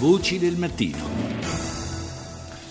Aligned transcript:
Voci 0.00 0.38
del 0.38 0.56
mattino. 0.56 1.29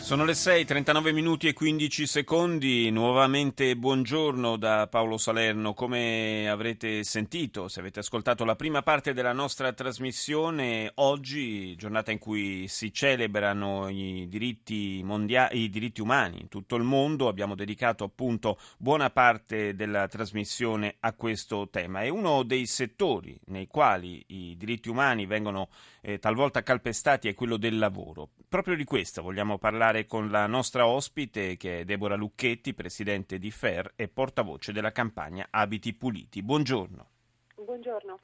Sono 0.10 0.26
le 0.26 0.34
6, 0.34 0.66
39 0.66 1.12
minuti 1.12 1.48
e 1.48 1.54
15 1.54 2.08
secondi, 2.08 2.90
nuovamente 2.90 3.76
buongiorno 3.76 4.58
da 4.58 4.88
Paolo 4.88 5.20
Salerno. 5.20 5.76
Come 5.76 6.50
avrete 6.50 7.04
sentito, 7.04 7.68
se 7.68 7.80
avete 7.80 8.00
ascoltato 8.00 8.44
la 8.44 8.56
prima 8.56 8.82
parte 8.82 9.14
della 9.14 9.34
nostra 9.34 9.72
trasmissione, 9.72 10.90
oggi, 10.96 11.76
giornata 11.76 12.12
in 12.12 12.18
cui 12.18 12.68
si 12.68 12.92
celebrano 12.92 13.88
i 13.88 14.26
diritti, 14.28 15.04
mondia- 15.04 15.52
i 15.52 15.70
diritti 15.70 16.02
umani 16.02 16.42
in 16.42 16.48
tutto 16.48 16.76
il 16.76 16.84
mondo, 16.84 17.28
abbiamo 17.28 17.54
dedicato 17.54 18.04
appunto 18.04 18.58
buona 18.80 19.12
parte 19.12 19.76
della 19.76 20.08
trasmissione 20.08 20.96
a 21.02 21.14
questo 21.14 21.70
tema. 21.70 22.02
È 22.02 22.10
uno 22.10 22.42
dei 22.42 22.66
settori 22.66 23.40
nei 23.46 23.68
quali 23.68 24.24
i 24.30 24.58
diritti 24.58 24.90
umani 24.90 25.28
vengono 25.28 25.70
eh, 26.02 26.18
talvolta 26.18 26.64
calpestati 26.64 27.28
è 27.28 27.34
quello 27.36 27.58
del 27.58 27.78
lavoro. 27.78 28.30
Proprio 28.48 28.76
di 28.76 28.84
questo 28.84 29.22
vogliamo 29.22 29.60
parlare 29.60 29.99
parlare 30.00 30.06
con 30.06 30.30
la 30.30 30.48
nostra 30.48 30.88
ospite 30.88 31.58
che 31.58 31.80
è 31.80 31.86
Deborah 31.86 32.16
Lucchetti, 32.16 32.74
presidente 32.74 33.40
di 33.40 33.52
FER 33.52 33.94
e 33.96 34.08
portavoce 34.08 34.72
della 34.72 34.92
campagna 34.92 35.48
Abiti 35.50 35.94
Puliti. 35.94 36.42
Buongiorno. 36.44 37.08
Buongiorno. 37.56 38.20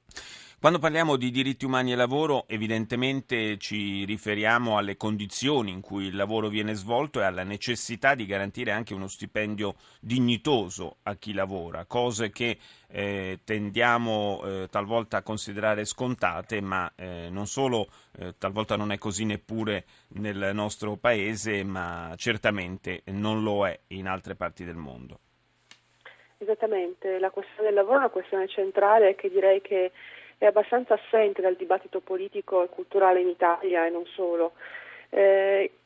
Quando 0.58 0.80
parliamo 0.80 1.18
di 1.18 1.32
diritti 1.32 1.66
umani 1.66 1.92
e 1.92 1.96
lavoro, 1.96 2.46
evidentemente 2.48 3.58
ci 3.58 4.04
riferiamo 4.06 4.78
alle 4.78 4.96
condizioni 4.96 5.70
in 5.70 5.82
cui 5.82 6.06
il 6.06 6.16
lavoro 6.16 6.48
viene 6.48 6.74
svolto 6.74 7.20
e 7.20 7.24
alla 7.24 7.44
necessità 7.44 8.16
di 8.16 8.26
garantire 8.26 8.72
anche 8.72 8.94
uno 8.94 9.08
stipendio 9.08 9.76
dignitoso 10.00 10.98
a 11.04 11.16
chi 11.18 11.34
lavora, 11.34 11.86
cose 11.86 12.32
che 12.32 12.58
eh, 12.88 13.42
tendiamo 13.44 14.42
eh, 14.44 14.68
talvolta 14.72 15.18
a 15.18 15.22
considerare 15.24 15.86
scontate, 15.86 16.62
ma 16.62 16.92
eh, 16.96 17.28
non 17.30 17.46
solo 17.46 17.88
eh, 18.18 18.34
talvolta 18.38 18.76
non 18.76 18.92
è 18.92 18.98
così 18.98 19.26
neppure 19.26 19.86
nel 20.16 20.52
nostro 20.54 20.96
paese, 20.96 21.64
ma 21.64 22.14
certamente 22.16 23.04
non 23.08 23.44
lo 23.44 23.68
è 23.68 23.78
in 23.88 24.08
altre 24.08 24.36
parti 24.36 24.64
del 24.64 24.78
mondo. 24.78 25.20
Esattamente, 26.38 27.20
la 27.20 27.30
questione 27.30 27.68
del 27.68 27.74
lavoro 27.74 27.96
è 27.96 28.00
una 28.00 28.10
questione 28.10 28.48
centrale 28.48 29.16
che 29.16 29.30
direi 29.30 29.62
che 29.62 29.92
è 30.38 30.46
abbastanza 30.46 30.94
assente 30.96 31.42
dal 31.42 31.56
dibattito 31.56 32.02
politico 32.02 32.64
e 32.64 32.70
culturale 32.70 33.22
in 33.22 33.30
Italia 33.30 33.86
e 33.86 33.90
non 33.90 34.06
solo. 34.06 34.54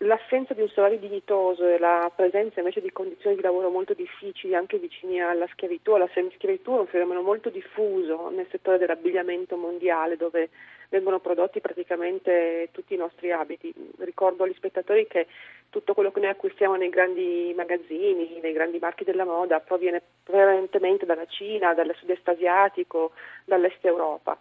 L'assenza 0.09 0.55
di 0.55 0.61
un 0.61 0.69
salario 0.69 0.97
dignitoso 0.97 1.67
e 1.67 1.77
la 1.77 2.11
presenza 2.15 2.61
invece 2.61 2.81
di 2.81 2.91
condizioni 2.91 3.35
di 3.35 3.43
lavoro 3.43 3.69
molto 3.69 3.93
difficili, 3.93 4.55
anche 4.55 4.79
vicini 4.79 5.21
alla 5.21 5.45
schiavitù, 5.51 5.91
alla 5.91 6.09
semischiavitù, 6.11 6.75
è 6.75 6.79
un 6.79 6.87
fenomeno 6.87 7.21
molto 7.21 7.51
diffuso 7.51 8.29
nel 8.29 8.47
settore 8.49 8.79
dell'abbigliamento 8.79 9.55
mondiale 9.55 10.17
dove 10.17 10.49
vengono 10.89 11.19
prodotti 11.19 11.61
praticamente 11.61 12.69
tutti 12.71 12.95
i 12.95 12.97
nostri 12.97 13.31
abiti. 13.31 13.71
Ricordo 13.99 14.45
agli 14.45 14.55
spettatori 14.55 15.05
che 15.05 15.27
tutto 15.69 15.93
quello 15.93 16.11
che 16.11 16.21
noi 16.21 16.29
acquistiamo 16.29 16.73
nei 16.75 16.89
grandi 16.89 17.53
magazzini, 17.55 18.39
nei 18.41 18.53
grandi 18.53 18.79
marchi 18.79 19.03
della 19.03 19.25
moda, 19.25 19.59
proviene 19.59 20.01
prevalentemente 20.23 21.05
dalla 21.05 21.27
Cina, 21.27 21.75
dal 21.75 21.93
sud-est 21.95 22.27
asiatico, 22.27 23.11
dall'est 23.45 23.85
Europa. 23.85 24.39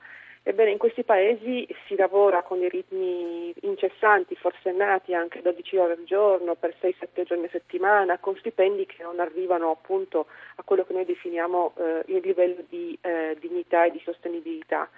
Ebbene, 0.49 0.71
in 0.71 0.79
questi 0.79 1.05
paesi 1.05 1.69
si 1.87 1.95
lavora 1.95 2.43
con 2.43 2.59
dei 2.59 2.71
ritmi 2.71 3.53
incessanti, 3.61 4.35
forsennati 4.35 5.13
anche 5.13 5.43
12 5.43 5.77
ore 5.77 5.93
al 5.93 6.05
giorno, 6.05 6.55
per 6.55 6.75
6-7 6.81 7.25
giorni 7.25 7.45
a 7.45 7.51
settimana, 7.51 8.17
con 8.17 8.35
stipendi 8.35 8.87
che 8.87 9.03
non 9.03 9.21
arrivano 9.21 9.71
appunto 9.71 10.25
a 10.57 10.63
quello 10.63 10.87
che 10.87 10.95
noi 10.95 11.05
definiamo 11.05 11.75
eh, 11.77 12.03
il 12.07 12.23
livello 12.25 12.65
di 12.67 12.99
eh, 13.03 13.37
dignità 13.39 13.85
e 13.85 13.91
di 13.91 14.01
sostenibilità. 14.03 14.89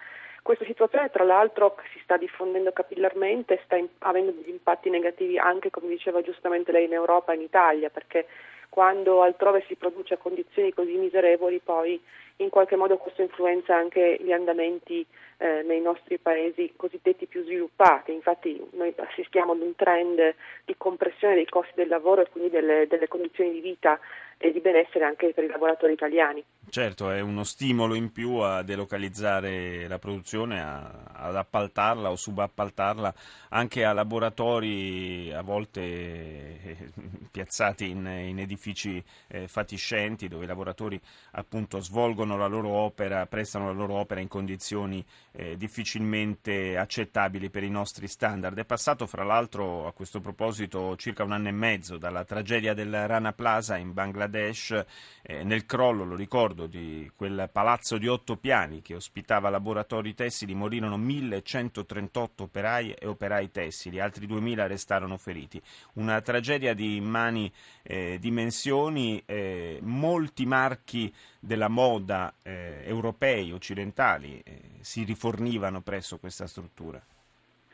Questa 0.41 0.65
situazione 0.65 1.11
tra 1.11 1.25
l'altro 1.25 1.75
si 1.93 1.99
sta 2.05 2.17
diffondendo 2.17 2.71
capillarmente, 2.71 3.61
sta 3.65 3.75
in, 3.75 3.89
avendo 3.99 4.31
degli 4.31 4.51
impatti 4.51 4.89
negativi 4.89 5.37
anche, 5.37 5.71
come 5.71 5.89
diceva 5.89 6.23
giustamente 6.23 6.71
lei, 6.71 6.85
in 6.85 6.93
Europa 6.93 7.33
e 7.33 7.35
in 7.35 7.43
Italia, 7.43 7.91
perché 7.91 8.29
quando 8.69 9.21
altrove 9.21 9.65
si 9.67 9.75
produce 9.75 10.15
a 10.15 10.19
condizioni 10.19 10.73
così 10.73 10.93
miserevoli 10.93 11.59
poi 11.59 12.01
in 12.43 12.51
qualche 12.51 12.77
modo 12.77 12.97
questo 12.97 13.23
influenza 13.23 13.77
anche 13.77 14.19
gli 14.21 14.33
andamenti 14.33 15.05
eh, 15.39 15.63
nei 15.63 15.81
nostri 15.81 16.19
paesi 16.19 16.73
cosiddetti 16.77 17.27
più 17.27 17.45
sviluppati. 17.45 18.13
Infatti 18.13 18.61
noi 18.73 18.95
assistiamo 18.97 19.53
ad 19.53 19.61
un 19.61 19.75
trend 19.77 20.35
di 20.65 20.75
compressione 20.77 21.35
dei 21.35 21.47
costi 21.47 21.73
del 21.75 21.89
lavoro 21.89 22.23
e 22.23 22.29
quindi 22.31 22.51
delle, 22.51 22.87
delle 22.87 23.09
condizioni 23.09 23.53
di 23.53 23.61
vita 23.61 23.99
e 24.43 24.53
di 24.53 24.61
benessere 24.61 25.05
anche 25.05 25.33
per 25.35 25.45
i 25.45 25.49
lavoratori 25.49 25.93
italiani. 25.93 26.43
Certo, 26.71 27.11
è 27.11 27.21
uno 27.21 27.45
stimolo 27.45 27.95
in 27.95 28.11
più 28.11 28.37
a 28.37 28.63
delocalizzare 28.63 29.87
la 29.87 29.99
produzione, 29.99 30.63
a, 30.63 31.11
ad 31.13 31.37
appaltarla 31.37 32.11
o 32.11 32.17
subappaltarla 32.17 33.13
anche 33.51 33.85
a 33.85 33.93
laboratori 33.93 35.31
a 35.31 35.43
volte 35.43 35.81
eh, 35.83 36.77
piazzati 37.31 37.91
in, 37.91 38.07
in 38.07 38.39
edifici 38.39 39.03
eh, 39.29 39.47
fatiscenti 39.47 40.27
dove 40.27 40.45
i 40.45 40.49
lavoratori 40.49 40.99
appunto 41.33 41.81
svolgono 41.81 42.39
la 42.39 42.47
loro 42.47 42.69
opera, 42.71 43.27
prestano 43.27 43.67
la 43.67 43.73
loro 43.73 43.95
opera 43.95 44.21
in 44.21 44.29
condizioni 44.29 45.05
eh, 45.33 45.57
difficilmente 45.57 46.79
accettabili 46.79 47.51
per 47.51 47.63
i 47.63 47.71
nostri 47.71 48.07
standard. 48.07 48.57
È 48.57 48.65
passato 48.65 49.07
fra 49.07 49.23
l'altro 49.23 49.87
a 49.87 49.93
questo 49.93 50.21
proposito 50.21 50.97
circa 50.97 51.25
un 51.25 51.33
anno 51.33 51.49
e 51.49 51.53
mezzo 51.53 51.99
dalla 51.99 52.25
tragedia 52.25 52.73
del 52.73 53.07
Rana 53.07 53.35
Plaza 53.35 53.77
in 53.77 53.93
Bangladesh 53.93 54.29
Bangladesh 54.31 54.85
eh, 55.23 55.45
nel 55.45 55.67
crollo, 55.67 56.05
lo 56.05 56.15
ricordo, 56.15 56.67
di 56.67 57.11
quel 57.15 57.51
palazzo 57.53 57.99
di 57.99 58.07
otto 58.07 58.37
piani 58.37 58.81
che 58.81 58.95
ospitava 58.95 59.51
laboratori 59.51 60.15
tessili 60.15 60.55
morirono 60.55 60.97
1138 60.97 62.45
operai 62.45 62.93
e 62.93 63.07
operai 63.07 63.51
tessili, 63.51 64.01
altri 64.01 64.27
2000 64.27 64.67
restarono 64.67 65.19
feriti. 65.19 65.61
Una 65.95 66.21
tragedia 66.21 66.73
di 66.73 66.97
immani 66.97 67.53
eh, 67.83 68.19
dimensioni, 68.19 69.23
eh, 69.27 69.79
molti 69.83 70.47
marchi 70.47 71.13
della 71.39 71.69
moda 71.69 72.33
eh, 72.43 72.83
europei, 72.85 73.53
occidentali, 73.53 74.41
eh, 74.45 74.61
si 74.81 75.03
rifornivano 75.05 75.83
presso 75.83 76.19
questa 76.19 76.47
struttura. 76.47 77.03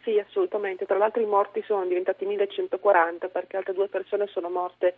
Sì, 0.06 0.20
assolutamente. 0.20 0.86
Tra 0.86 0.96
l'altro 0.96 1.20
i 1.20 1.26
morti 1.26 1.64
sono 1.66 1.84
diventati 1.84 2.24
1140 2.26 3.26
perché 3.26 3.56
altre 3.56 3.74
due 3.74 3.88
persone 3.88 4.28
sono 4.28 4.48
morte 4.48 4.94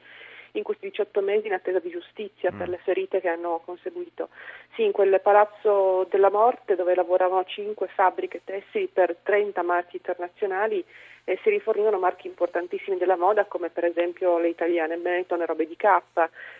in 0.52 0.62
questi 0.62 0.88
18 0.88 1.20
mesi 1.20 1.46
in 1.46 1.52
attesa 1.52 1.78
di 1.78 1.90
giustizia 1.90 2.52
mm. 2.52 2.58
per 2.58 2.68
le 2.68 2.78
ferite 2.78 3.20
che 3.20 3.28
hanno 3.28 3.60
conseguito. 3.64 4.28
Sì, 4.74 4.84
in 4.84 4.92
quel 4.92 5.20
palazzo 5.20 6.06
della 6.10 6.30
morte 6.30 6.76
dove 6.76 6.94
lavoravano 6.94 7.44
5 7.44 7.88
fabbriche 7.88 8.42
tessili 8.44 8.86
per 8.86 9.16
30 9.22 9.62
marchi 9.62 9.96
internazionali 9.96 10.84
e 11.24 11.38
si 11.42 11.50
rifornivano 11.50 11.98
marchi 11.98 12.26
importantissimi 12.26 12.96
della 12.96 13.16
moda 13.16 13.44
come 13.44 13.68
per 13.68 13.84
esempio 13.84 14.38
le 14.38 14.48
italiane 14.48 14.96
Benetton 14.96 15.42
e 15.42 15.46
robe 15.46 15.66
di 15.66 15.76
K, 15.76 15.84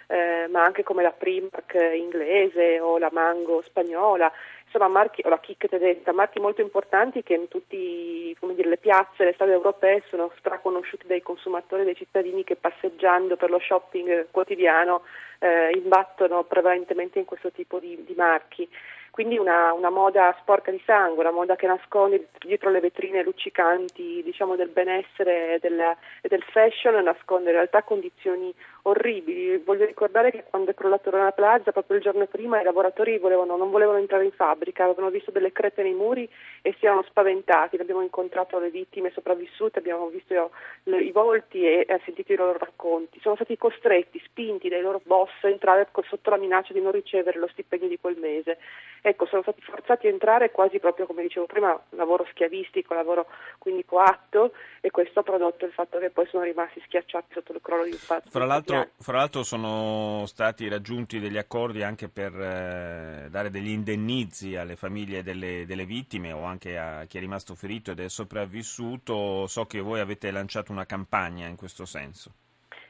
eh, 0.09 0.47
ma 0.51 0.63
anche 0.63 0.83
come 0.83 1.03
la 1.03 1.11
Primark 1.11 1.75
inglese 1.95 2.79
o 2.79 2.99
la 2.99 3.09
Mango 3.11 3.63
spagnola 3.63 4.31
insomma 4.69 4.89
marchi, 4.89 5.23
o 5.25 5.29
la 5.31 5.41
Kik 5.41 5.69
tedesca, 5.69 6.13
marchi 6.13 6.39
molto 6.39 6.61
importanti 6.61 7.23
che 7.23 7.35
in 7.35 7.49
tutte 7.49 7.77
le 7.77 8.77
piazze, 8.77 9.25
le 9.25 9.33
strade 9.33 9.53
europee 9.53 10.03
sono 10.09 10.31
straconosciuti 10.39 11.07
dai 11.07 11.23
consumatori 11.23 11.83
e 11.83 11.85
dai 11.87 11.97
cittadini 11.97 12.45
che 12.45 12.57
passeggiando 12.57 13.37
per 13.37 13.51
lo 13.51 13.59
shopping 13.59 13.78
quotidiano 14.31 15.03
eh, 15.39 15.71
imbattono 15.75 16.45
prevalentemente 16.45 17.19
in 17.19 17.25
questo 17.25 17.51
tipo 17.51 17.79
di, 17.79 18.03
di 18.05 18.15
marchi 18.15 18.69
quindi 19.19 19.37
una, 19.37 19.73
una, 19.73 19.91
moda 19.91 20.33
sporca 20.39 20.71
di 20.71 20.81
sangue, 20.87 21.25
una 21.25 21.33
moda 21.33 21.57
che 21.57 21.67
nasconde 21.67 22.29
dietro 22.39 22.71
le 22.71 22.79
vetrine 22.79 23.25
luccicanti 23.25 24.23
diciamo, 24.23 24.55
del 24.55 24.69
benessere 24.69 25.55
e 25.55 25.59
del, 25.59 25.81
e 26.21 26.29
del, 26.29 26.45
fashion, 26.45 27.03
nasconde 27.03 27.51
in 27.51 27.57
realtà 27.57 27.83
condizioni 27.83 28.55
orribili. 28.83 29.57
Voglio 29.57 29.87
ricordare 29.87 30.31
che 30.31 30.45
quando 30.49 30.71
è 30.71 30.75
crollato 30.75 31.11
Rana 31.11 31.33
Plaza, 31.33 31.73
proprio 31.73 31.97
il 31.97 32.05
giorno 32.05 32.27
prima, 32.27 32.61
i 32.61 32.65
lavoratori 32.65 33.19
volevano, 33.19 33.57
non 33.57 33.73
volevano 33.73 33.99
entrare 33.99 34.25
in 34.25 34.31
fabbrica, 34.31 34.85
avevano 34.85 35.11
visto 35.11 35.33
delle 35.33 35.51
crepe 35.51 35.83
nei 35.83 35.95
muri 35.95 36.29
e 36.63 36.77
si 36.79 36.87
erano 36.87 37.03
spaventati. 37.03 37.75
Abbiamo 37.75 38.03
incontrato 38.03 38.61
le 38.61 38.71
vittime 38.71 39.11
sopravvissute, 39.11 39.81
abbiamo 39.81 40.07
visto 40.07 40.53
le, 40.85 41.03
i 41.03 41.11
volti 41.11 41.67
e, 41.67 41.87
e 41.89 42.01
sentito 42.05 42.33
i 42.33 42.37
loro 42.37 42.57
racconti. 42.57 43.19
Sono 43.19 43.35
stati 43.35 43.57
costretti, 43.57 44.23
spinti 44.25 44.69
dai 44.69 44.81
loro 44.81 45.01
boss 45.05 45.33
a 45.43 45.49
entrare 45.49 45.89
sotto 46.07 46.31
la 46.31 46.37
minaccia 46.37 46.73
di 46.73 46.81
non 46.81 46.93
ricevere 46.93 47.37
lo 47.37 47.49
stipendio 47.49 47.89
di 47.89 47.99
quel 48.01 48.17
mese 48.17 48.59
ecco, 49.09 49.27
sono 49.27 49.43
stati 49.43 49.61
forzati 49.61 50.07
a 50.07 50.11
entrare 50.11 50.51
quasi 50.51 50.79
proprio 50.79 51.07
come 51.07 51.23
dicevo 51.23 51.47
prima, 51.47 51.79
lavoro 51.91 52.27
schiavistico, 52.31 52.95
lavoro 52.95 53.27
quindi 53.59 53.85
coatto 53.85 54.53
e 54.81 54.91
questo 54.91 55.21
ha 55.21 55.23
prodotto 55.23 55.65
il 55.65 55.73
fatto 55.73 55.99
che 55.99 56.11
poi 56.11 56.27
sono 56.27 56.45
rimasti 56.45 56.81
schiacciati 56.85 57.33
sotto 57.33 57.53
il 57.53 57.61
crollo 57.61 57.85
di 57.85 57.91
un 57.91 57.99
fatto. 57.99 58.31
Fra 58.31 58.45
l'altro, 58.45 58.91
fra 58.99 59.19
l'altro 59.19 59.43
sono 59.43 60.25
stati 60.27 60.69
raggiunti 60.69 61.19
degli 61.19 61.39
accordi 61.39 61.83
anche 61.83 62.09
per 62.09 62.33
eh, 62.35 63.29
dare 63.31 63.51
degli 63.51 63.71
indennizi 63.71 64.57
alle 64.57 64.77
famiglie 64.77 65.23
delle, 65.23 65.65
delle 65.67 65.85
vittime 65.85 66.33
o 66.33 66.45
anche 66.45 66.79
a 66.79 67.05
chi 67.05 67.17
è 67.17 67.21
rimasto 67.21 67.55
ferito 67.55 67.91
ed 67.91 68.01
è 68.01 68.09
sopravvissuto. 68.09 69.47
So 69.47 69.67
che 69.67 69.81
voi 69.81 70.01
avete 70.01 70.31
lanciato 70.31 70.73
una 70.73 70.87
campagna 70.87 71.47
in 71.47 71.57
questo 71.57 71.85
senso. 71.85 72.33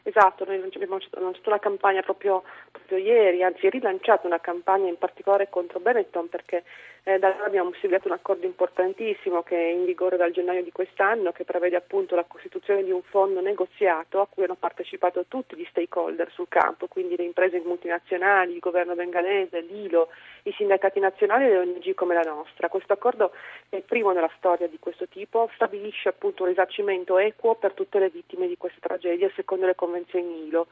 Esatto, 0.02 0.44
noi 0.44 0.56
abbiamo 0.56 0.98
lanciato 1.10 1.48
una 1.48 1.58
campagna 1.58 2.00
proprio, 2.02 2.42
proprio, 2.70 2.98
ieri, 2.98 3.42
anzi 3.42 3.68
rilanciato 3.68 4.26
una 4.26 4.40
campagna 4.40 4.88
in 4.88 4.96
particolare 4.96 5.48
contro 5.50 5.80
Benetton 5.80 6.28
perché 6.28 6.64
eh, 7.02 7.18
da 7.18 7.28
allora 7.28 7.46
abbiamo 7.46 7.72
siglato 7.80 8.08
un 8.08 8.14
accordo 8.14 8.46
importantissimo 8.46 9.42
che 9.42 9.56
è 9.56 9.70
in 9.70 9.84
vigore 9.84 10.16
dal 10.16 10.30
gennaio 10.30 10.62
di 10.62 10.72
quest'anno 10.72 11.32
che 11.32 11.44
prevede 11.44 11.76
appunto 11.76 12.14
la 12.14 12.24
costituzione 12.24 12.84
di 12.84 12.90
un 12.90 13.02
fondo 13.02 13.40
negoziato 13.40 14.20
a 14.20 14.26
cui 14.26 14.44
hanno 14.44 14.56
partecipato 14.56 15.24
tutti 15.26 15.56
gli 15.56 15.66
stakeholder 15.70 16.30
sul 16.30 16.48
campo, 16.48 16.86
quindi 16.86 17.16
le 17.16 17.24
imprese 17.24 17.62
multinazionali, 17.64 18.54
il 18.54 18.60
governo 18.60 18.94
bengalese, 18.94 19.60
l'ILO, 19.60 20.08
i 20.42 20.52
sindacati 20.52 21.00
nazionali 21.00 21.44
e 21.44 21.48
le 21.48 21.58
ONG 21.58 21.94
come 21.94 22.14
la 22.14 22.22
nostra. 22.22 22.68
Questo 22.68 22.92
accordo 22.92 23.32
è 23.68 23.76
il 23.76 23.82
primo 23.82 24.12
nella 24.12 24.30
storia 24.36 24.66
di 24.68 24.78
questo 24.78 25.06
tipo, 25.08 25.50
stabilisce 25.54 26.08
appunto 26.08 26.42
un 26.42 26.48
risarcimento 26.48 27.18
equo 27.18 27.54
per 27.56 27.72
tutte 27.72 27.98
le 27.98 28.10
vittime 28.10 28.46
di 28.46 28.56
questa 28.56 28.80
tragedia 28.80 29.30
secondo 29.34 29.66
le 29.66 29.74
convenzioni 29.74 29.97
ILO. 30.14 30.66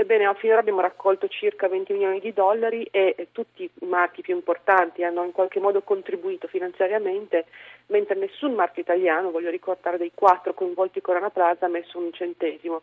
Ebbene, 0.00 0.32
finora 0.36 0.60
abbiamo 0.60 0.80
raccolto 0.80 1.28
circa 1.28 1.68
20 1.68 1.92
milioni 1.92 2.20
di 2.20 2.32
dollari 2.32 2.84
e, 2.84 3.14
e 3.18 3.28
tutti 3.32 3.64
i 3.64 3.84
marchi 3.84 4.22
più 4.22 4.34
importanti 4.34 5.04
hanno 5.04 5.24
in 5.24 5.32
qualche 5.32 5.60
modo 5.60 5.82
contribuito 5.82 6.48
finanziariamente, 6.48 7.44
mentre 7.88 8.14
nessun 8.14 8.54
marchio 8.54 8.80
italiano, 8.80 9.30
voglio 9.30 9.50
ricordare 9.50 9.98
dei 9.98 10.12
quattro 10.14 10.54
coinvolti 10.54 11.02
Corona 11.02 11.28
Plaza, 11.28 11.66
ha 11.66 11.68
messo 11.68 11.98
un 11.98 12.10
centesimo 12.14 12.80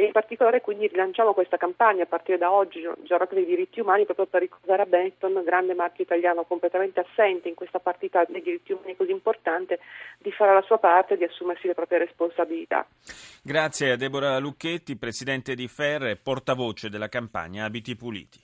e 0.00 0.04
in 0.04 0.12
particolare 0.12 0.62
quindi 0.62 0.86
rilanciamo 0.86 1.34
questa 1.34 1.58
campagna 1.58 2.04
a 2.04 2.06
partire 2.06 2.38
da 2.38 2.50
oggi, 2.50 2.80
giornata 3.02 3.34
dei 3.34 3.44
diritti 3.44 3.80
umani, 3.80 4.06
proprio 4.06 4.24
per 4.24 4.40
ricordare 4.40 4.80
a 4.80 4.86
Benetton, 4.86 5.42
grande 5.44 5.74
marchio 5.74 6.04
italiano 6.04 6.44
completamente 6.44 7.00
assente 7.00 7.48
in 7.48 7.54
questa 7.54 7.80
partita 7.80 8.24
dei 8.26 8.40
diritti 8.40 8.72
umani 8.72 8.96
così 8.96 9.10
importante, 9.10 9.78
di 10.18 10.32
fare 10.32 10.54
la 10.54 10.62
sua 10.62 10.78
parte 10.78 11.14
e 11.14 11.16
di 11.18 11.24
assumersi 11.24 11.66
le 11.66 11.74
proprie 11.74 11.98
responsabilità. 11.98 12.86
Grazie 13.42 13.92
a 13.92 13.96
Deborah 13.96 14.38
Lucchetti, 14.38 14.96
Presidente 14.96 15.54
di 15.54 15.68
FER 15.68 16.06
e 16.06 16.16
portavoce 16.60 16.90
della 16.90 17.08
campagna 17.08 17.64
Abiti 17.64 17.96
Puliti. 17.96 18.38